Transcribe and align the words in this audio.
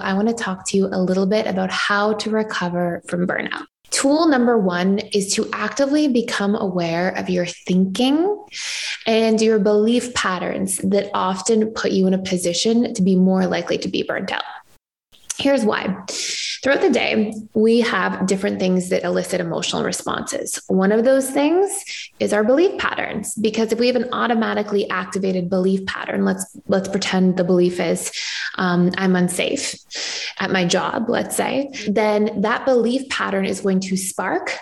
I 0.00 0.14
want 0.14 0.28
to 0.28 0.34
talk 0.34 0.66
to 0.68 0.76
you 0.76 0.86
a 0.86 1.00
little 1.00 1.26
bit 1.26 1.46
about 1.46 1.70
how 1.70 2.14
to 2.14 2.30
recover 2.30 3.02
from 3.06 3.26
burnout. 3.26 3.66
Tool 3.90 4.28
number 4.28 4.56
one 4.56 4.98
is 5.12 5.34
to 5.34 5.48
actively 5.52 6.06
become 6.06 6.54
aware 6.54 7.10
of 7.10 7.28
your 7.28 7.46
thinking 7.46 8.36
and 9.06 9.40
your 9.40 9.58
belief 9.58 10.14
patterns 10.14 10.76
that 10.78 11.10
often 11.12 11.72
put 11.72 11.90
you 11.90 12.06
in 12.06 12.14
a 12.14 12.18
position 12.22 12.94
to 12.94 13.02
be 13.02 13.16
more 13.16 13.46
likely 13.46 13.78
to 13.78 13.88
be 13.88 14.04
burnt 14.04 14.30
out. 14.30 14.44
Here's 15.40 15.64
why. 15.64 15.96
Throughout 16.62 16.82
the 16.82 16.90
day, 16.90 17.32
we 17.54 17.80
have 17.80 18.26
different 18.26 18.60
things 18.60 18.90
that 18.90 19.04
elicit 19.04 19.40
emotional 19.40 19.82
responses. 19.82 20.60
One 20.68 20.92
of 20.92 21.06
those 21.06 21.30
things 21.30 21.70
is 22.20 22.34
our 22.34 22.44
belief 22.44 22.78
patterns 22.78 23.34
because 23.36 23.72
if 23.72 23.78
we 23.78 23.86
have 23.86 23.96
an 23.96 24.10
automatically 24.12 24.88
activated 24.90 25.48
belief 25.48 25.86
pattern, 25.86 26.26
let's 26.26 26.44
let's 26.68 26.88
pretend 26.88 27.38
the 27.38 27.44
belief 27.44 27.80
is 27.80 28.12
um, 28.58 28.90
I'm 28.98 29.16
unsafe 29.16 29.74
at 30.38 30.50
my 30.50 30.66
job, 30.66 31.08
let's 31.08 31.34
say, 31.34 31.70
then 31.88 32.42
that 32.42 32.66
belief 32.66 33.08
pattern 33.08 33.46
is 33.46 33.62
going 33.62 33.80
to 33.80 33.96
spark 33.96 34.58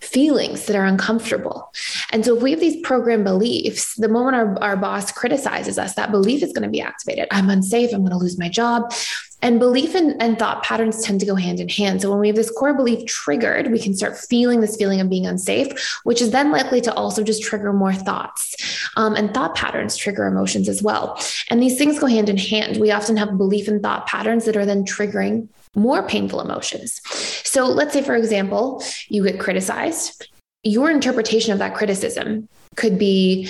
feelings 0.00 0.66
that 0.66 0.76
are 0.76 0.84
uncomfortable. 0.84 1.72
And 2.12 2.24
so 2.24 2.36
if 2.36 2.42
we 2.42 2.52
have 2.52 2.60
these 2.60 2.80
program 2.82 3.24
beliefs, 3.24 3.94
the 3.96 4.08
moment 4.08 4.36
our, 4.36 4.58
our 4.62 4.76
boss 4.76 5.10
criticizes 5.10 5.78
us, 5.78 5.94
that 5.94 6.10
belief 6.10 6.42
is 6.42 6.52
going 6.52 6.62
to 6.62 6.68
be 6.68 6.80
activated. 6.80 7.26
I'm 7.30 7.50
unsafe. 7.50 7.92
I'm 7.92 8.00
going 8.00 8.12
to 8.12 8.16
lose 8.16 8.38
my 8.38 8.48
job. 8.48 8.92
And 9.40 9.58
belief 9.60 9.94
and, 9.94 10.20
and, 10.20 10.38
thought 10.38 10.62
patterns 10.64 11.02
tend 11.02 11.20
to 11.20 11.26
go 11.26 11.34
hand 11.36 11.60
in 11.60 11.68
hand. 11.68 12.02
So 12.02 12.10
when 12.10 12.18
we 12.18 12.26
have 12.26 12.36
this 12.36 12.50
core 12.50 12.74
belief 12.74 13.06
triggered, 13.06 13.70
we 13.70 13.78
can 13.78 13.94
start 13.94 14.18
feeling 14.18 14.60
this 14.60 14.76
feeling 14.76 15.00
of 15.00 15.08
being 15.08 15.26
unsafe, 15.26 16.00
which 16.04 16.20
is 16.20 16.30
then 16.30 16.50
likely 16.50 16.80
to 16.82 16.94
also 16.94 17.22
just 17.22 17.42
trigger 17.42 17.72
more 17.72 17.92
thoughts. 17.92 18.56
Um, 18.96 19.14
and 19.14 19.32
thought 19.32 19.54
patterns 19.54 19.96
trigger 19.96 20.26
emotions 20.26 20.68
as 20.68 20.82
well. 20.82 21.20
And 21.50 21.62
these 21.62 21.78
things 21.78 21.98
go 21.98 22.06
hand 22.06 22.28
in 22.28 22.36
hand. 22.36 22.78
We 22.78 22.90
often 22.90 23.16
have 23.16 23.38
belief 23.38 23.68
and 23.68 23.82
thought 23.82 24.06
patterns 24.06 24.44
that 24.46 24.56
are 24.56 24.66
then 24.66 24.84
triggering 24.84 25.48
more 25.74 26.02
painful 26.02 26.40
emotions. 26.40 27.00
So 27.44 27.64
let's 27.64 27.92
say, 27.92 28.02
for 28.02 28.16
example, 28.16 28.82
you 29.08 29.22
get 29.24 29.38
criticized. 29.38 30.28
Your 30.64 30.90
interpretation 30.90 31.52
of 31.52 31.58
that 31.60 31.74
criticism 31.74 32.48
could 32.76 32.98
be, 32.98 33.48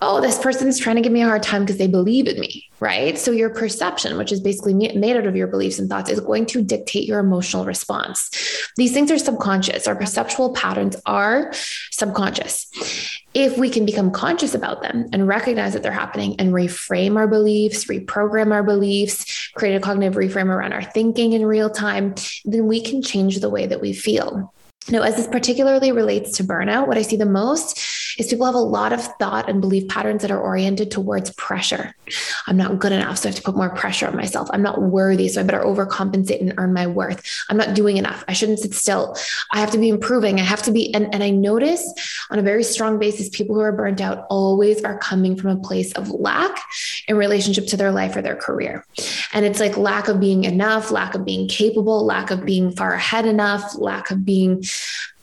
oh, 0.00 0.20
this 0.20 0.38
person's 0.38 0.78
trying 0.78 0.96
to 0.96 1.02
give 1.02 1.12
me 1.12 1.22
a 1.22 1.26
hard 1.26 1.42
time 1.42 1.62
because 1.62 1.78
they 1.78 1.86
believe 1.86 2.26
in 2.26 2.38
me, 2.38 2.68
right? 2.80 3.18
So 3.18 3.30
your 3.30 3.50
perception, 3.50 4.18
which 4.18 4.32
is 4.32 4.40
basically 4.40 4.74
made 4.74 5.16
out 5.16 5.26
of 5.26 5.36
your 5.36 5.46
beliefs 5.46 5.78
and 5.78 5.88
thoughts, 5.88 6.10
is 6.10 6.20
going 6.20 6.46
to 6.46 6.62
dictate 6.62 7.06
your 7.06 7.20
emotional 7.20 7.64
response. 7.64 8.30
These 8.76 8.92
things 8.92 9.10
are 9.10 9.18
subconscious. 9.18 9.86
Our 9.86 9.96
perceptual 9.96 10.52
patterns 10.52 10.96
are 11.06 11.52
subconscious. 11.90 12.70
If 13.34 13.58
we 13.58 13.70
can 13.70 13.86
become 13.86 14.10
conscious 14.10 14.54
about 14.54 14.82
them 14.82 15.06
and 15.12 15.26
recognize 15.26 15.72
that 15.72 15.82
they're 15.82 15.92
happening 15.92 16.36
and 16.38 16.52
reframe 16.52 17.16
our 17.16 17.26
beliefs, 17.26 17.86
reprogram 17.86 18.52
our 18.52 18.62
beliefs, 18.62 19.50
create 19.54 19.74
a 19.74 19.80
cognitive 19.80 20.14
reframe 20.14 20.48
around 20.48 20.72
our 20.72 20.84
thinking 20.84 21.32
in 21.32 21.46
real 21.46 21.70
time, 21.70 22.14
then 22.44 22.66
we 22.66 22.80
can 22.80 23.02
change 23.02 23.40
the 23.40 23.50
way 23.50 23.66
that 23.66 23.80
we 23.80 23.92
feel. 23.92 24.52
Now, 24.90 25.02
as 25.02 25.16
this 25.16 25.26
particularly 25.26 25.92
relates 25.92 26.36
to 26.36 26.44
burnout, 26.44 26.86
what 26.86 26.98
I 26.98 27.02
see 27.02 27.16
the 27.16 27.24
most 27.24 27.80
is 28.18 28.28
people 28.28 28.46
have 28.46 28.54
a 28.54 28.58
lot 28.58 28.92
of 28.92 29.02
thought 29.18 29.48
and 29.48 29.60
belief 29.60 29.88
patterns 29.88 30.22
that 30.22 30.30
are 30.30 30.40
oriented 30.40 30.90
towards 30.90 31.30
pressure. 31.34 31.94
I'm 32.46 32.56
not 32.56 32.78
good 32.78 32.92
enough, 32.92 33.18
so 33.18 33.28
I 33.28 33.32
have 33.32 33.36
to 33.36 33.42
put 33.42 33.56
more 33.56 33.70
pressure 33.70 34.06
on 34.06 34.16
myself. 34.16 34.48
I'm 34.52 34.62
not 34.62 34.82
worthy, 34.82 35.28
so 35.28 35.40
I 35.40 35.44
better 35.44 35.60
overcompensate 35.60 36.40
and 36.40 36.54
earn 36.56 36.72
my 36.72 36.86
worth. 36.86 37.22
I'm 37.48 37.56
not 37.56 37.74
doing 37.74 37.96
enough. 37.96 38.24
I 38.28 38.32
shouldn't 38.32 38.60
sit 38.60 38.74
still. 38.74 39.16
I 39.52 39.60
have 39.60 39.70
to 39.72 39.78
be 39.78 39.88
improving. 39.88 40.38
I 40.38 40.44
have 40.44 40.62
to 40.62 40.72
be, 40.72 40.94
and, 40.94 41.12
and 41.14 41.22
I 41.22 41.30
notice 41.30 41.92
on 42.30 42.38
a 42.38 42.42
very 42.42 42.64
strong 42.64 42.98
basis, 42.98 43.28
people 43.28 43.54
who 43.54 43.60
are 43.60 43.72
burnt 43.72 44.00
out 44.00 44.26
always 44.30 44.82
are 44.84 44.98
coming 44.98 45.36
from 45.36 45.50
a 45.50 45.60
place 45.60 45.92
of 45.92 46.10
lack 46.10 46.60
in 47.08 47.16
relationship 47.16 47.66
to 47.68 47.76
their 47.76 47.92
life 47.92 48.16
or 48.16 48.22
their 48.22 48.36
career. 48.36 48.86
And 49.32 49.44
it's 49.44 49.60
like 49.60 49.76
lack 49.76 50.08
of 50.08 50.20
being 50.20 50.44
enough, 50.44 50.90
lack 50.90 51.14
of 51.14 51.24
being 51.24 51.48
capable, 51.48 52.04
lack 52.04 52.30
of 52.30 52.44
being 52.44 52.72
far 52.72 52.94
ahead 52.94 53.26
enough, 53.26 53.74
lack 53.76 54.10
of 54.10 54.24
being 54.24 54.62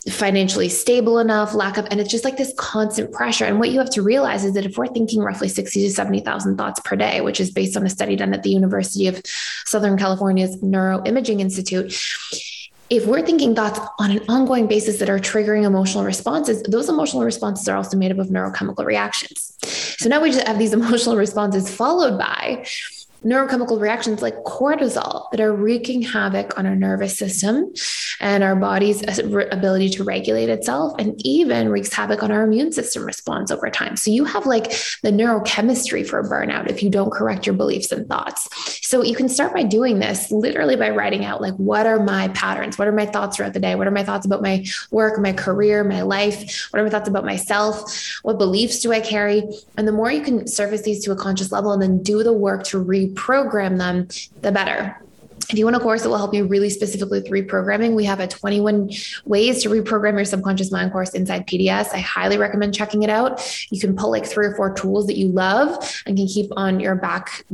financially 0.10 0.68
stable 0.68 1.20
enough, 1.20 1.54
lack 1.54 1.78
of, 1.78 1.86
and 1.92 2.00
it's 2.00 2.10
just 2.10 2.24
like 2.24 2.38
this 2.38 2.54
constant 2.58 3.12
pressure. 3.12 3.46
And 3.46 3.60
what 3.60 3.70
you 3.70 3.78
have 3.78 3.90
to 3.92 4.02
realize 4.02 4.44
is 4.44 4.54
that 4.54 4.66
if 4.66 4.78
we're 4.78 4.88
thinking 4.88 5.22
roughly 5.22 5.48
60 5.48 5.82
to 5.82 5.92
70,000 5.92 6.58
thoughts 6.58 6.80
per 6.80 6.96
day, 6.96 7.22
which 7.22 7.40
is 7.40 7.52
based 7.52 7.78
on 7.78 7.86
a 7.86 7.90
study 7.90 8.16
done 8.16 8.34
at 8.34 8.42
the 8.42 8.50
University 8.50 9.08
of 9.08 9.22
Southern 9.66 9.98
California's 9.98 10.58
Neuroimaging 10.58 11.40
Institute, 11.40 11.94
if 12.90 13.06
we're 13.06 13.26
thinking 13.26 13.56
thoughts 13.56 13.80
on 14.00 14.12
an 14.12 14.22
ongoing 14.28 14.68
basis 14.68 14.98
that 15.00 15.10
are 15.10 15.20
triggering 15.20 15.64
emotional 15.64 16.04
responses, 16.04 16.62
those 16.64 16.90
emotional 16.90 17.24
responses 17.24 17.70
are 17.70 17.78
also 17.78 17.96
made 17.96 18.12
up 18.12 18.18
of 18.18 18.28
neurochemical 18.28 18.84
reactions. 18.84 19.56
So 19.98 20.10
now 20.10 20.22
we 20.22 20.32
just 20.32 20.46
have 20.48 20.58
these 20.58 20.74
emotional 20.82 21.16
responses 21.16 21.74
followed 21.74 22.18
by 22.18 22.66
neurochemical 23.24 23.80
reactions 23.80 24.22
like 24.22 24.36
cortisol 24.44 25.30
that 25.32 25.40
are 25.40 25.54
wreaking 25.54 26.02
havoc 26.02 26.58
on 26.58 26.66
our 26.66 26.76
nervous 26.76 27.18
system 27.18 27.72
and 28.20 28.44
our 28.44 28.56
body's 28.56 29.02
ability 29.20 29.90
to 29.90 30.04
regulate 30.04 30.50
itself, 30.50 30.94
and 31.00 31.20
even 31.26 31.70
wreaks 31.70 31.92
havoc 31.92 32.22
on 32.22 32.32
our 32.32 32.44
immune 32.44 32.72
system 32.72 33.04
response 33.04 33.50
over 33.50 33.70
time. 33.70 33.96
So 33.96 34.12
you 34.12 34.26
have 34.26 34.46
like 34.46 34.72
the 35.02 35.12
neurochemistry 35.12 36.08
for 36.08 36.22
burnout 36.24 36.70
if 36.70 36.84
you 36.84 36.90
don't 36.90 37.12
correct 37.12 37.48
your 37.48 37.56
beliefs 37.56 37.92
and 37.92 38.08
thoughts. 38.08 38.48
So 38.88 39.04
you 39.04 39.16
can 39.16 39.30
start 39.30 39.54
by 39.54 39.64
doing 39.64 40.00
this 40.00 40.32
literally 40.32 40.76
by 40.76 40.90
writing 40.92 41.26
out 41.26 41.42
like, 41.42 41.56
what 41.56 41.88
are 41.88 42.00
my 42.00 42.28
patterns? 42.30 42.78
What 42.78 42.88
are 42.88 42.92
my 42.92 43.06
thoughts 43.06 43.38
throughout 43.38 43.54
the 43.54 43.60
day? 43.60 43.76
What 43.76 43.88
are 43.88 43.92
my 43.92 44.04
thoughts 44.04 44.26
about 44.26 44.42
my 44.42 44.66
work, 44.92 45.20
my 45.20 45.34
career, 45.34 45.84
my 45.84 46.02
life? 46.02 46.68
What 46.72 46.80
are 46.80 46.84
my 46.84 46.90
thoughts 46.90 47.10
about 47.10 47.26
myself? 47.26 48.20
What 48.22 48.38
beliefs 48.38 48.82
do 48.82 48.92
I 48.92 49.00
carry? 49.00 49.44
And 49.78 49.88
the 49.88 49.92
more 49.92 50.12
you 50.12 50.22
can 50.22 50.48
surface 50.48 50.84
these 50.84 51.04
to 51.06 51.12
a 51.12 51.16
conscious 51.16 51.52
level 51.52 51.72
and 51.72 51.82
then 51.82 52.04
do 52.04 52.22
the 52.24 52.34
work 52.34 52.64
to 52.66 52.80
re 52.80 53.11
reprogram 53.14 53.78
them, 53.78 54.08
the 54.42 54.52
better. 54.52 55.02
If 55.52 55.58
you 55.58 55.66
want 55.66 55.76
a 55.76 55.82
course 55.82 56.04
that 56.04 56.10
will 56.10 56.18
help 56.18 56.34
you 56.34 56.46
really 56.46 56.70
specifically 56.70 57.20
with 57.20 57.30
reprogramming, 57.30 57.94
we 57.94 58.06
have 58.06 58.22
a 58.22 58.28
21 58.28 58.90
ways 59.26 59.62
to 59.64 59.70
reprogram 59.70 60.14
your 60.14 60.24
subconscious 60.24 60.72
mind 60.72 60.94
course 60.94 61.10
inside 61.14 61.46
PDS. 61.46 61.94
I 61.94 62.00
highly 62.00 62.38
recommend 62.38 62.74
checking 62.74 63.04
it 63.04 63.10
out. 63.10 63.46
You 63.70 63.78
can 63.78 63.94
pull 63.98 64.12
like 64.12 64.26
three 64.26 64.46
or 64.46 64.56
four 64.56 64.74
tools 64.74 65.08
that 65.08 65.18
you 65.18 65.28
love 65.28 66.02
and 66.06 66.16
can 66.16 66.28
keep 66.28 66.50
on 66.56 66.80
your 66.80 66.96
back 66.96 67.46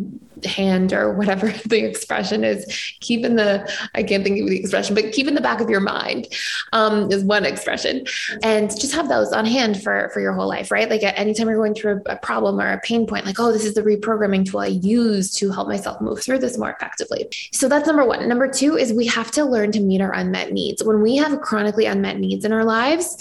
hand 0.45 0.93
or 0.93 1.11
whatever 1.13 1.47
the 1.65 1.83
expression 1.83 2.43
is. 2.43 2.65
Keep 2.99 3.25
in 3.25 3.35
the 3.35 3.67
i 3.95 4.03
can't 4.03 4.23
think 4.23 4.39
of 4.39 4.47
the 4.47 4.59
expression 4.59 4.93
but 4.93 5.11
keep 5.11 5.27
in 5.27 5.33
the 5.33 5.41
back 5.41 5.59
of 5.59 5.67
your 5.67 5.79
mind 5.79 6.27
um, 6.73 7.11
is 7.11 7.23
one 7.23 7.45
expression. 7.45 8.05
And 8.43 8.69
just 8.69 8.93
have 8.93 9.09
those 9.09 9.31
on 9.31 9.45
hand 9.45 9.81
for 9.81 10.11
for 10.13 10.19
your 10.19 10.33
whole 10.33 10.47
life 10.47 10.69
right? 10.69 10.87
Like 10.87 11.01
anytime 11.01 11.47
you're 11.47 11.57
going 11.57 11.73
through 11.73 12.03
a, 12.05 12.13
a 12.13 12.15
problem 12.17 12.59
or 12.59 12.71
a 12.71 12.79
pain 12.81 13.07
point 13.07 13.25
like 13.25 13.39
oh 13.39 13.51
this 13.51 13.65
is 13.65 13.73
the 13.73 13.81
reprogramming 13.81 14.45
tool 14.45 14.59
i 14.59 14.67
use 14.67 15.33
to 15.35 15.51
help 15.51 15.67
myself 15.67 15.99
move 15.99 16.21
through 16.21 16.37
this 16.37 16.59
more 16.59 16.69
effectively. 16.69 17.27
So 17.51 17.67
that's 17.67 17.86
number 17.87 18.05
one. 18.05 18.27
Number 18.27 18.47
two 18.47 18.77
is 18.77 18.93
we 18.93 19.07
have 19.07 19.31
to 19.31 19.43
learn 19.43 19.71
to 19.71 19.79
meet 19.79 20.01
our 20.01 20.13
unmet 20.13 20.51
needs. 20.51 20.83
When 20.83 21.01
we 21.01 21.15
have 21.17 21.41
chronically 21.41 21.85
unmet 21.85 22.19
needs 22.19 22.45
in 22.45 22.53
our 22.53 22.63
lives 22.63 23.17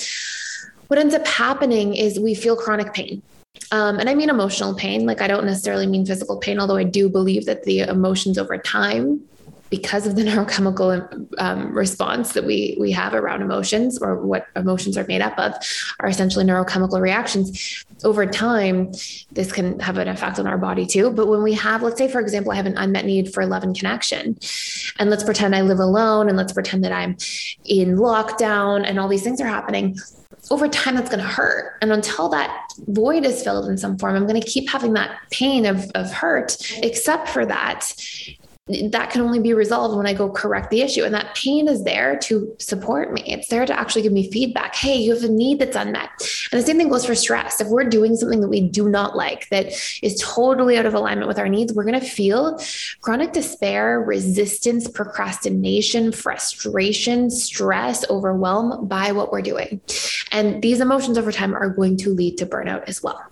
what 0.89 0.99
ends 0.99 1.15
up 1.15 1.27
happening 1.27 1.95
is 1.95 2.19
we 2.19 2.35
feel 2.35 2.57
chronic 2.57 2.93
pain. 2.93 3.23
Um, 3.73 3.99
and 3.99 4.09
I 4.09 4.15
mean 4.15 4.31
emotional 4.31 4.75
pain. 4.75 5.07
Like 5.07 5.21
I 5.21 5.27
don't 5.27 5.47
necessarily 5.47 5.87
mean 5.87 6.07
physical 6.07 6.39
pain, 6.39 6.61
although 6.61 6.77
I 6.77 6.85
do 6.85 7.09
believe 7.09 7.47
that 7.47 7.65
the 7.65 7.81
emotions 7.81 8.39
over 8.39 8.59
time, 8.59 9.23
because 9.71 10.07
of 10.07 10.17
the 10.17 10.23
neurochemical 10.27 11.27
um, 11.39 11.73
response 11.73 12.33
that 12.33 12.45
we 12.45 12.77
we 12.79 12.93
have 12.93 13.15
around 13.15 13.43
emotions 13.43 13.99
or 13.99 14.21
what 14.25 14.47
emotions 14.55 14.97
are 14.97 15.05
made 15.05 15.23
up 15.23 15.39
of, 15.39 15.55
are 16.01 16.09
essentially 16.09 16.45
neurochemical 16.45 17.01
reactions. 17.01 17.85
Over 18.05 18.27
time, 18.27 18.93
this 19.33 19.53
can 19.53 19.81
have 19.81 19.97
an 19.99 20.09
effect 20.09 20.39
on 20.39 20.47
our 20.47 20.59
body 20.59 20.87
too. 20.87 21.11
But 21.11 21.29
when 21.29 21.43
we 21.43 21.55
have, 21.55 21.83
let's 21.83 21.99
say, 21.99 22.09
for 22.09 22.21
example, 22.21 22.53
I 22.53 22.57
have 22.57 22.67
an 22.67 22.77
unmet 22.77 23.07
need 23.07 23.33
for 23.33 23.47
love 23.47 23.63
and 23.63 23.77
connection, 23.77 24.39
and 24.99 25.11
let's 25.11 25.25
pretend 25.25 25.55
I 25.55 25.63
live 25.63 25.79
alone, 25.79 26.29
and 26.29 26.37
let's 26.37 26.53
pretend 26.53 26.85
that 26.85 26.93
I'm 26.93 27.17
in 27.65 27.97
lockdown, 27.97 28.85
and 28.87 28.99
all 28.99 29.09
these 29.09 29.23
things 29.23 29.41
are 29.41 29.47
happening 29.47 29.97
over 30.51 30.69
time 30.69 30.95
that's 30.95 31.11
going 31.11 31.21
to 31.21 31.27
hurt 31.27 31.77
and 31.83 31.93
until 31.93 32.29
that 32.29 32.71
void 32.89 33.25
is 33.25 33.43
filled 33.43 33.69
in 33.69 33.77
some 33.77 33.99
form 33.99 34.15
i'm 34.15 34.27
going 34.27 34.41
to 34.41 34.47
keep 34.47 34.69
having 34.69 34.93
that 34.93 35.19
pain 35.31 35.67
of, 35.67 35.91
of 35.95 36.13
hurt 36.13 36.57
except 36.83 37.29
for 37.29 37.45
that 37.45 37.93
that 38.69 39.11
can 39.11 39.21
only 39.21 39.39
be 39.39 39.55
resolved 39.55 39.97
when 39.97 40.09
I 40.09 40.13
go 40.13 40.29
correct 40.29 40.71
the 40.71 40.83
issue. 40.83 41.05
And 41.05 41.15
that 41.15 41.37
pain 41.37 41.69
is 41.69 41.85
there 41.85 42.19
to 42.25 42.53
support 42.59 43.13
me. 43.13 43.23
It's 43.25 43.47
there 43.47 43.65
to 43.65 43.79
actually 43.79 44.03
give 44.03 44.13
me 44.13 44.29
feedback. 44.33 44.75
Hey, 44.75 44.97
you 44.97 45.15
have 45.15 45.23
a 45.23 45.29
need 45.29 45.61
that's 45.61 45.77
unmet. 45.77 46.11
And 46.51 46.61
the 46.61 46.67
same 46.67 46.77
thing 46.77 46.89
goes 46.89 47.07
for 47.07 47.15
stress. 47.15 47.61
If 47.61 47.69
we're 47.69 47.85
doing 47.85 48.17
something 48.17 48.41
that 48.41 48.49
we 48.49 48.69
do 48.69 48.89
not 48.89 49.17
like, 49.17 49.49
that 49.51 49.67
is 50.03 50.21
totally 50.21 50.77
out 50.79 50.85
of 50.85 50.95
alignment 50.95 51.29
with 51.29 51.39
our 51.39 51.49
needs, 51.49 51.73
we're 51.73 51.85
going 51.85 52.01
to 52.01 52.07
feel 52.07 52.61
chronic 53.03 53.33
despair, 53.33 54.01
resistance, 54.01 54.89
procrastination, 54.89 56.11
frustration, 56.11 57.31
stress, 57.31 58.09
overwhelm 58.11 58.89
by 58.89 59.13
what 59.13 59.31
we're 59.31 59.43
doing. 59.43 59.81
And 60.33 60.61
these 60.61 60.81
emotions 60.81 61.19
over 61.19 61.31
time 61.31 61.55
are 61.55 61.69
going 61.69 61.99
to 61.99 62.11
lead 62.11 62.37
to 62.39 62.47
burnout 62.47 62.83
as 62.89 63.01
well. 63.01 63.23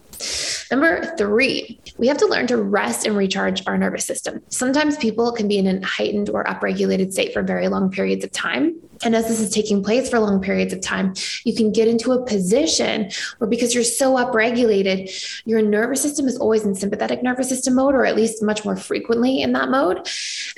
Number 0.70 1.14
three, 1.16 1.80
we 1.98 2.06
have 2.08 2.16
to 2.18 2.26
learn 2.26 2.46
to 2.48 2.56
rest 2.56 3.06
and 3.06 3.16
recharge 3.16 3.62
our 3.66 3.78
nervous 3.78 4.04
system. 4.04 4.42
Sometimes 4.48 4.96
people 4.96 5.32
can 5.32 5.46
be 5.46 5.58
in 5.58 5.66
a 5.66 5.86
heightened 5.86 6.30
or 6.30 6.44
upregulated 6.44 7.12
state 7.12 7.32
for 7.32 7.42
very 7.42 7.68
long 7.68 7.90
periods 7.90 8.24
of 8.24 8.32
time. 8.32 8.74
And 9.02 9.14
as 9.14 9.28
this 9.28 9.40
is 9.40 9.50
taking 9.50 9.82
place 9.82 10.08
for 10.08 10.18
long 10.18 10.40
periods 10.40 10.72
of 10.72 10.80
time, 10.80 11.14
you 11.44 11.54
can 11.54 11.72
get 11.72 11.88
into 11.88 12.12
a 12.12 12.24
position 12.24 13.10
where 13.38 13.48
because 13.48 13.74
you're 13.74 13.84
so 13.84 14.14
upregulated, 14.14 15.42
your 15.44 15.62
nervous 15.62 16.02
system 16.02 16.26
is 16.26 16.36
always 16.38 16.64
in 16.64 16.74
sympathetic 16.74 17.22
nervous 17.22 17.48
system 17.48 17.74
mode, 17.74 17.94
or 17.94 18.04
at 18.04 18.16
least 18.16 18.42
much 18.42 18.64
more 18.64 18.76
frequently 18.76 19.42
in 19.42 19.52
that 19.52 19.68
mode, 19.70 20.08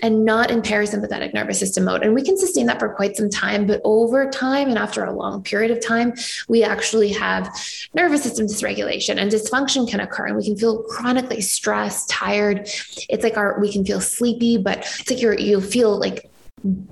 and 0.03 0.25
not 0.25 0.50
in 0.50 0.62
parasympathetic 0.62 1.35
nervous 1.35 1.59
system 1.59 1.85
mode. 1.85 2.03
And 2.03 2.15
we 2.15 2.23
can 2.23 2.37
sustain 2.37 2.67
that 2.67 2.79
for 2.79 2.88
quite 2.88 3.17
some 3.17 3.31
time, 3.31 3.67
but 3.67 3.81
over 3.85 4.31
time 4.31 4.69
and 4.69 4.79
after 4.79 5.05
a 5.05 5.12
long 5.12 5.43
period 5.43 5.71
of 5.71 5.85
time, 5.85 6.15
we 6.49 6.62
actually 6.62 7.12
have 7.12 7.55
nervous 7.94 8.23
system 8.23 8.47
dysregulation 8.47 9.17
and 9.17 9.31
dysfunction 9.31 9.88
can 9.88 10.00
occur. 10.00 10.27
And 10.27 10.37
we 10.37 10.44
can 10.44 10.56
feel 10.56 10.83
chronically 10.83 11.41
stressed, 11.41 12.09
tired. 12.09 12.69
It's 13.09 13.25
like 13.25 13.37
our 13.37 13.59
we 13.61 13.73
can 13.73 13.85
feel 13.85 14.00
sleepy, 14.00 14.59
but 14.59 14.79
it's 14.79 15.11
like 15.11 15.21
you're 15.21 15.38
you'll 15.38 15.61
feel 15.61 15.99
like 15.99 16.31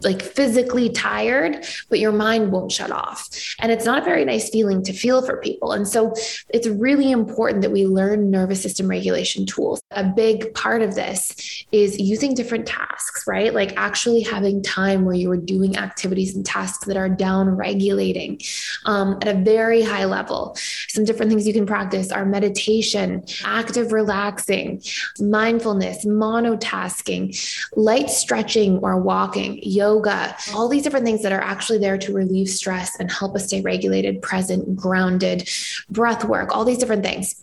like 0.02 0.20
physically 0.20 0.90
tired, 0.90 1.64
but 1.88 1.98
your 1.98 2.12
mind 2.12 2.52
won't 2.52 2.70
shut 2.70 2.90
off. 2.90 3.28
And 3.58 3.72
it's 3.72 3.86
not 3.86 4.02
a 4.02 4.04
very 4.04 4.24
nice 4.24 4.50
feeling 4.50 4.82
to 4.84 4.92
feel 4.92 5.24
for 5.24 5.38
people. 5.38 5.72
And 5.72 5.88
so 5.88 6.12
it's 6.50 6.66
really 6.66 7.10
important 7.10 7.62
that 7.62 7.72
we 7.72 7.86
learn 7.86 8.30
nervous 8.30 8.62
system 8.62 8.88
regulation 8.88 9.46
tools. 9.46 9.80
A 9.90 10.04
big 10.04 10.52
part 10.54 10.82
of 10.82 10.94
this 10.94 11.64
is 11.72 11.98
using 11.98 12.34
different 12.34 12.66
tasks, 12.66 13.24
right? 13.26 13.54
Like 13.54 13.74
actually 13.76 14.20
having 14.20 14.62
time 14.62 15.06
where 15.06 15.14
you 15.14 15.30
are 15.30 15.36
doing 15.36 15.76
activities 15.76 16.36
and 16.36 16.44
tasks 16.44 16.86
that 16.86 16.98
are 16.98 17.08
down 17.08 17.48
regulating 17.48 18.40
um, 18.84 19.18
at 19.22 19.28
a 19.28 19.34
very 19.34 19.82
high 19.82 20.04
level. 20.04 20.56
Some 20.88 21.04
different 21.04 21.30
things 21.30 21.46
you 21.46 21.54
can 21.54 21.66
practice 21.66 22.12
are 22.12 22.26
meditation, 22.26 23.24
active 23.44 23.92
relaxing, 23.92 24.82
mindfulness, 25.18 26.04
monotasking, 26.04 27.34
light 27.76 28.10
stretching 28.10 28.78
or 28.78 29.00
walking 29.00 29.53
yoga, 29.62 30.36
all 30.54 30.68
these 30.68 30.82
different 30.82 31.04
things 31.04 31.22
that 31.22 31.32
are 31.32 31.40
actually 31.40 31.78
there 31.78 31.98
to 31.98 32.12
relieve 32.12 32.48
stress 32.48 32.98
and 32.98 33.10
help 33.10 33.34
us 33.34 33.46
stay 33.46 33.60
regulated, 33.60 34.22
present, 34.22 34.76
grounded, 34.76 35.48
breath 35.90 36.24
work, 36.24 36.54
all 36.54 36.64
these 36.64 36.78
different 36.78 37.04
things. 37.04 37.42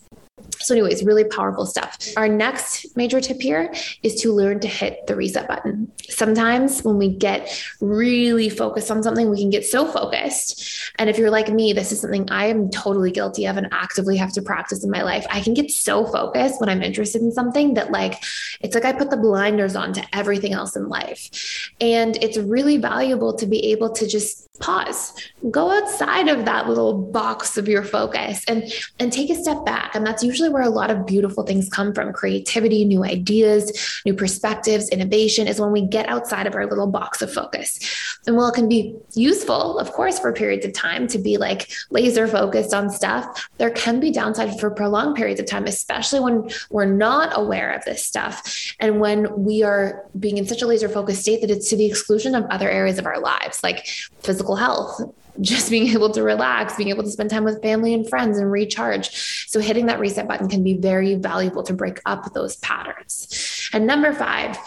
So, 0.61 0.73
anyways, 0.73 1.03
really 1.03 1.23
powerful 1.23 1.65
stuff. 1.65 1.97
Our 2.17 2.27
next 2.27 2.95
major 2.95 3.19
tip 3.19 3.41
here 3.41 3.73
is 4.03 4.15
to 4.21 4.33
learn 4.33 4.59
to 4.61 4.67
hit 4.67 5.07
the 5.07 5.15
reset 5.15 5.47
button. 5.47 5.91
Sometimes 6.09 6.81
when 6.81 6.97
we 6.97 7.09
get 7.09 7.63
really 7.79 8.49
focused 8.49 8.91
on 8.91 9.03
something, 9.03 9.29
we 9.29 9.39
can 9.39 9.49
get 9.49 9.65
so 9.65 9.85
focused. 9.85 10.91
And 10.97 11.09
if 11.09 11.17
you're 11.17 11.31
like 11.31 11.49
me, 11.49 11.73
this 11.73 11.91
is 11.91 12.01
something 12.01 12.29
I 12.29 12.45
am 12.45 12.69
totally 12.69 13.11
guilty 13.11 13.45
of 13.47 13.57
and 13.57 13.67
actively 13.71 14.17
have 14.17 14.33
to 14.33 14.41
practice 14.41 14.83
in 14.83 14.91
my 14.91 15.01
life. 15.01 15.25
I 15.29 15.41
can 15.41 15.53
get 15.53 15.71
so 15.71 16.05
focused 16.05 16.59
when 16.59 16.69
I'm 16.69 16.81
interested 16.81 17.21
in 17.21 17.31
something 17.31 17.73
that, 17.75 17.91
like, 17.91 18.23
it's 18.61 18.75
like 18.75 18.85
I 18.85 18.93
put 18.93 19.09
the 19.09 19.17
blinders 19.17 19.75
on 19.75 19.93
to 19.93 20.03
everything 20.13 20.53
else 20.53 20.75
in 20.75 20.89
life. 20.89 21.71
And 21.79 22.17
it's 22.17 22.37
really 22.37 22.77
valuable 22.77 23.33
to 23.33 23.45
be 23.45 23.71
able 23.71 23.91
to 23.93 24.07
just 24.07 24.50
pause. 24.59 25.13
Go 25.49 25.71
outside 25.71 26.27
of 26.27 26.45
that 26.45 26.67
little 26.67 26.93
box 26.93 27.57
of 27.57 27.67
your 27.67 27.83
focus 27.83 28.43
and 28.47 28.71
and 28.99 29.11
take 29.11 29.29
a 29.29 29.35
step 29.35 29.65
back. 29.65 29.95
And 29.95 30.05
that's 30.05 30.23
usually 30.23 30.49
where 30.49 30.63
a 30.63 30.69
lot 30.69 30.91
of 30.91 31.05
beautiful 31.05 31.43
things 31.43 31.69
come 31.69 31.93
from. 31.93 32.13
Creativity 32.13 32.85
new 32.85 33.03
ideas 33.03 34.01
new 34.05 34.13
perspectives. 34.13 34.89
Innovation 34.89 35.47
is 35.47 35.59
when 35.59 35.71
we 35.71 35.81
get 35.81 36.07
outside 36.07 36.47
of 36.47 36.55
our 36.55 36.67
little 36.67 36.87
box 36.87 37.21
of 37.21 37.33
focus. 37.33 37.79
And 38.27 38.35
while 38.35 38.49
it 38.49 38.55
can 38.55 38.69
be 38.69 38.95
useful 39.13 39.79
of 39.79 39.91
course 39.91 40.19
for 40.19 40.31
periods 40.31 40.65
of 40.65 40.73
time 40.73 41.07
to 41.07 41.17
be 41.17 41.37
like 41.37 41.71
laser 41.89 42.27
focused 42.27 42.73
on 42.73 42.89
stuff 42.89 43.49
there 43.57 43.71
can 43.71 43.99
be 43.99 44.11
downside 44.11 44.59
for 44.59 44.69
prolonged 44.69 45.15
periods 45.15 45.39
of 45.39 45.45
time 45.45 45.65
especially 45.65 46.19
when 46.19 46.49
we're 46.69 46.85
not 46.85 47.37
aware 47.37 47.71
of 47.71 47.83
this 47.85 48.05
stuff 48.05 48.73
and 48.79 48.99
when 48.99 49.43
we 49.43 49.63
are 49.63 50.05
being 50.19 50.37
in 50.37 50.45
such 50.45 50.61
a 50.61 50.67
laser 50.67 50.87
focused 50.87 51.21
state 51.21 51.41
that 51.41 51.49
it's 51.49 51.69
to 51.69 51.75
the 51.75 51.85
exclusion 51.85 52.35
of 52.35 52.45
other 52.45 52.69
areas 52.69 52.99
of 52.99 53.05
our 53.05 53.19
lives 53.19 53.63
like 53.63 53.85
physical 54.19 54.40
physical 54.41 54.55
health 54.55 55.01
just 55.39 55.69
being 55.69 55.87
able 55.93 56.09
to 56.09 56.23
relax, 56.23 56.75
being 56.75 56.89
able 56.89 57.03
to 57.03 57.09
spend 57.09 57.29
time 57.29 57.43
with 57.43 57.61
family 57.61 57.93
and 57.93 58.09
friends 58.09 58.37
and 58.37 58.51
recharge. 58.51 59.47
So, 59.47 59.59
hitting 59.59 59.85
that 59.85 59.99
reset 59.99 60.27
button 60.27 60.49
can 60.49 60.63
be 60.63 60.77
very 60.77 61.15
valuable 61.15 61.63
to 61.63 61.73
break 61.73 61.99
up 62.05 62.33
those 62.33 62.55
patterns. 62.57 63.69
And 63.73 63.85
number 63.85 64.13
five, 64.13 64.57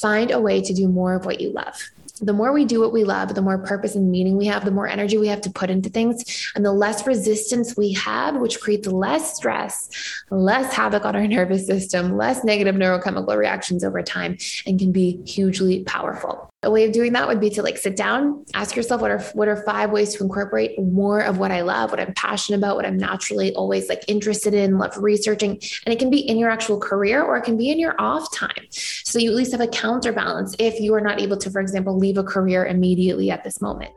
find 0.00 0.30
a 0.30 0.40
way 0.40 0.60
to 0.60 0.74
do 0.74 0.88
more 0.88 1.14
of 1.14 1.24
what 1.24 1.40
you 1.40 1.50
love 1.50 1.90
the 2.20 2.32
more 2.32 2.52
we 2.52 2.64
do 2.64 2.78
what 2.78 2.92
we 2.92 3.02
love, 3.02 3.34
the 3.34 3.42
more 3.42 3.58
purpose 3.58 3.96
and 3.96 4.08
meaning 4.08 4.36
we 4.36 4.46
have, 4.46 4.64
the 4.64 4.70
more 4.70 4.86
energy 4.86 5.18
we 5.18 5.26
have 5.26 5.40
to 5.40 5.50
put 5.50 5.70
into 5.70 5.90
things, 5.90 6.52
and 6.54 6.64
the 6.64 6.72
less 6.72 7.04
resistance 7.04 7.76
we 7.76 7.92
have, 7.94 8.36
which 8.36 8.60
creates 8.60 8.86
less 8.86 9.34
stress, 9.34 9.90
less 10.30 10.72
havoc 10.72 11.04
on 11.04 11.16
our 11.16 11.26
nervous 11.36 11.66
system, 11.66 12.16
less 12.16 12.44
negative 12.44 12.76
neurochemical 12.76 13.36
reactions 13.36 13.82
over 13.82 14.02
time, 14.02 14.38
and 14.66 14.78
can 14.78 14.92
be 14.92 15.20
hugely 15.26 15.82
powerful. 15.82 16.51
A 16.64 16.70
way 16.70 16.84
of 16.84 16.92
doing 16.92 17.12
that 17.14 17.26
would 17.26 17.40
be 17.40 17.50
to 17.50 17.62
like 17.62 17.76
sit 17.76 17.96
down, 17.96 18.44
ask 18.54 18.76
yourself 18.76 19.00
what 19.00 19.10
are 19.10 19.20
what 19.34 19.48
are 19.48 19.64
five 19.64 19.90
ways 19.90 20.14
to 20.14 20.22
incorporate 20.22 20.78
more 20.78 21.20
of 21.20 21.38
what 21.38 21.50
I 21.50 21.62
love, 21.62 21.90
what 21.90 21.98
I'm 21.98 22.14
passionate 22.14 22.58
about, 22.58 22.76
what 22.76 22.86
I'm 22.86 22.96
naturally 22.96 23.52
always 23.54 23.88
like 23.88 24.04
interested 24.06 24.54
in, 24.54 24.78
love 24.78 24.96
researching. 24.96 25.60
And 25.84 25.92
it 25.92 25.98
can 25.98 26.08
be 26.08 26.20
in 26.20 26.38
your 26.38 26.50
actual 26.50 26.78
career 26.78 27.22
or 27.22 27.36
it 27.36 27.42
can 27.42 27.56
be 27.56 27.70
in 27.70 27.80
your 27.80 27.96
off 27.98 28.32
time. 28.32 28.66
So 28.70 29.18
you 29.18 29.30
at 29.30 29.36
least 29.36 29.52
have 29.52 29.60
a 29.60 29.66
counterbalance 29.66 30.54
if 30.58 30.78
you 30.78 30.94
are 30.94 31.00
not 31.00 31.20
able 31.20 31.36
to, 31.38 31.50
for 31.50 31.60
example, 31.60 31.98
leave 31.98 32.16
a 32.16 32.24
career 32.24 32.66
immediately 32.66 33.30
at 33.30 33.42
this 33.42 33.60
moment. 33.60 33.90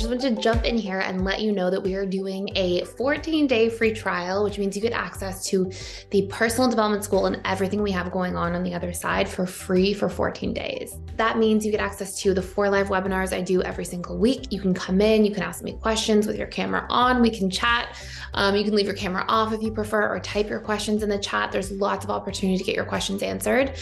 Just 0.00 0.08
want 0.08 0.22
to 0.22 0.30
jump 0.30 0.64
in 0.64 0.78
here 0.78 1.00
and 1.00 1.26
let 1.26 1.42
you 1.42 1.52
know 1.52 1.68
that 1.68 1.82
we 1.82 1.94
are 1.94 2.06
doing 2.06 2.48
a 2.56 2.86
14 2.86 3.46
day 3.46 3.68
free 3.68 3.92
trial, 3.92 4.42
which 4.42 4.56
means 4.56 4.74
you 4.74 4.80
get 4.80 4.94
access 4.94 5.44
to 5.48 5.70
the 6.08 6.22
personal 6.28 6.70
development 6.70 7.04
school 7.04 7.26
and 7.26 7.38
everything 7.44 7.82
we 7.82 7.90
have 7.90 8.10
going 8.10 8.34
on 8.34 8.54
on 8.54 8.62
the 8.62 8.72
other 8.72 8.94
side 8.94 9.28
for 9.28 9.44
free 9.44 9.92
for 9.92 10.08
14 10.08 10.54
days. 10.54 10.96
That 11.16 11.36
means 11.36 11.66
you 11.66 11.70
get 11.70 11.82
access 11.82 12.18
to 12.22 12.32
the 12.32 12.40
four 12.40 12.70
live 12.70 12.88
webinars 12.88 13.36
I 13.36 13.42
do 13.42 13.60
every 13.60 13.84
single 13.84 14.16
week. 14.16 14.50
You 14.50 14.58
can 14.58 14.72
come 14.72 15.02
in, 15.02 15.26
you 15.26 15.34
can 15.34 15.42
ask 15.42 15.62
me 15.62 15.74
questions 15.74 16.26
with 16.26 16.38
your 16.38 16.46
camera 16.46 16.86
on, 16.88 17.20
we 17.20 17.28
can 17.28 17.50
chat. 17.50 17.94
Um, 18.32 18.56
you 18.56 18.64
can 18.64 18.74
leave 18.74 18.86
your 18.86 18.94
camera 18.94 19.24
off 19.28 19.52
if 19.52 19.60
you 19.60 19.70
prefer, 19.70 20.08
or 20.08 20.20
type 20.20 20.48
your 20.48 20.60
questions 20.60 21.02
in 21.02 21.08
the 21.08 21.18
chat. 21.18 21.52
There's 21.52 21.72
lots 21.72 22.04
of 22.04 22.10
opportunity 22.10 22.56
to 22.56 22.64
get 22.64 22.74
your 22.74 22.84
questions 22.84 23.22
answered. 23.22 23.76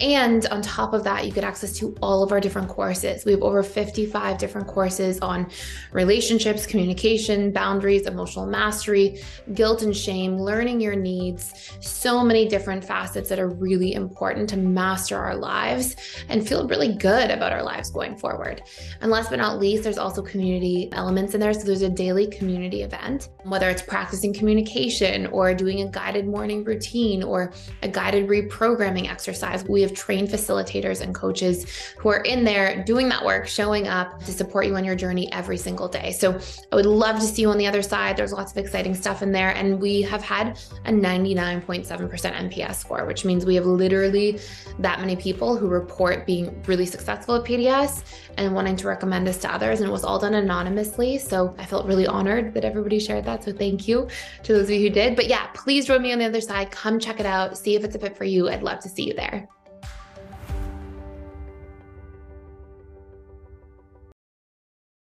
And 0.00 0.44
on 0.46 0.60
top 0.60 0.92
of 0.92 1.04
that, 1.04 1.24
you 1.24 1.32
get 1.32 1.44
access 1.44 1.72
to 1.78 1.96
all 2.02 2.22
of 2.22 2.32
our 2.32 2.40
different 2.40 2.68
courses. 2.68 3.24
We 3.24 3.32
have 3.32 3.42
over 3.42 3.62
55 3.62 4.38
different 4.38 4.66
courses 4.66 5.18
on 5.20 5.48
relationships, 5.92 6.66
communication, 6.66 7.52
boundaries, 7.52 8.06
emotional 8.06 8.46
mastery, 8.46 9.22
guilt 9.54 9.82
and 9.82 9.96
shame, 9.96 10.38
learning 10.38 10.80
your 10.80 10.96
needs, 10.96 11.72
so 11.80 12.24
many 12.24 12.48
different 12.48 12.84
facets 12.84 13.28
that 13.28 13.38
are 13.38 13.48
really 13.48 13.94
important 13.94 14.48
to 14.48 14.56
master 14.56 15.16
our 15.16 15.34
lives 15.34 15.96
and 16.28 16.46
feel 16.46 16.66
really 16.68 16.94
good 16.94 17.30
about 17.30 17.52
our 17.52 17.62
lives 17.62 17.90
going 17.90 18.16
forward. 18.16 18.62
And 19.00 19.10
last 19.10 19.30
but 19.30 19.36
not 19.36 19.58
least, 19.58 19.84
there's 19.84 19.98
also 19.98 20.22
community 20.22 20.88
elements 20.92 21.34
in 21.34 21.40
there. 21.40 21.52
So 21.52 21.64
there's 21.64 21.82
a 21.82 21.88
daily 21.88 22.26
community 22.26 22.82
event, 22.82 23.28
whether 23.44 23.68
it's 23.68 23.82
practicing 23.82 24.32
communication 24.32 25.26
or 25.26 25.54
doing 25.54 25.82
a 25.82 25.88
guided 25.88 26.26
morning 26.26 26.64
routine 26.64 27.22
or 27.22 27.52
a 27.82 27.88
guided 27.88 28.28
reprogramming 28.28 29.10
exercise. 29.10 29.64
We 29.64 29.82
have 29.82 29.92
trained 29.92 30.28
facilitators 30.28 31.00
and 31.00 31.14
coaches 31.14 31.66
who 31.98 32.08
are 32.08 32.22
in 32.22 32.44
there 32.44 32.82
doing 32.84 33.08
that 33.10 33.24
work, 33.24 33.46
showing 33.46 33.88
up 33.88 34.22
to 34.24 34.32
support 34.32 34.66
you 34.66 34.76
on 34.76 34.84
your 34.84 34.94
journey 34.94 35.30
every 35.52 35.58
single 35.58 35.86
day. 35.86 36.12
So 36.12 36.40
I 36.72 36.76
would 36.76 36.86
love 36.86 37.16
to 37.16 37.26
see 37.26 37.42
you 37.42 37.50
on 37.50 37.58
the 37.58 37.66
other 37.66 37.82
side. 37.82 38.16
There's 38.16 38.32
lots 38.32 38.52
of 38.52 38.56
exciting 38.56 38.94
stuff 38.94 39.20
in 39.20 39.32
there. 39.32 39.50
And 39.50 39.78
we 39.78 40.00
have 40.00 40.22
had 40.22 40.58
a 40.86 40.90
99.7% 40.90 41.84
NPS 41.86 42.76
score, 42.76 43.04
which 43.04 43.26
means 43.26 43.44
we 43.44 43.54
have 43.56 43.66
literally 43.66 44.40
that 44.78 44.98
many 45.00 45.14
people 45.14 45.54
who 45.54 45.68
report 45.68 46.24
being 46.24 46.62
really 46.66 46.86
successful 46.86 47.34
at 47.34 47.44
PDS 47.44 48.02
and 48.38 48.54
wanting 48.54 48.76
to 48.76 48.86
recommend 48.86 49.28
us 49.28 49.36
to 49.40 49.52
others. 49.52 49.80
And 49.80 49.90
it 49.90 49.92
was 49.92 50.04
all 50.04 50.18
done 50.18 50.32
anonymously. 50.32 51.18
So 51.18 51.54
I 51.58 51.66
felt 51.66 51.84
really 51.84 52.06
honored 52.06 52.54
that 52.54 52.64
everybody 52.64 52.98
shared 52.98 53.26
that. 53.26 53.44
So 53.44 53.52
thank 53.52 53.86
you 53.86 54.08
to 54.44 54.54
those 54.54 54.64
of 54.64 54.70
you 54.70 54.88
who 54.88 54.90
did. 54.90 55.16
But 55.16 55.26
yeah, 55.26 55.48
please 55.48 55.84
join 55.84 56.00
me 56.00 56.14
on 56.14 56.18
the 56.18 56.24
other 56.24 56.40
side. 56.40 56.70
Come 56.70 56.98
check 56.98 57.20
it 57.20 57.26
out, 57.26 57.58
see 57.58 57.76
if 57.76 57.84
it's 57.84 57.94
a 57.94 57.98
fit 57.98 58.16
for 58.16 58.24
you. 58.24 58.48
I'd 58.48 58.62
love 58.62 58.80
to 58.80 58.88
see 58.88 59.02
you 59.02 59.12
there. 59.12 59.46